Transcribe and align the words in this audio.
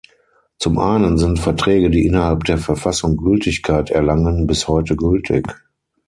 Zum 0.57 0.79
einen 0.79 1.19
sind 1.19 1.37
Verträge, 1.37 1.91
die 1.91 2.07
innerhalb 2.07 2.45
der 2.45 2.57
Verfassung 2.57 3.17
Gültigkeit 3.17 3.91
erlangen, 3.91 4.47
bis 4.47 4.67
heute 4.67 4.95
gültig. 4.95 5.45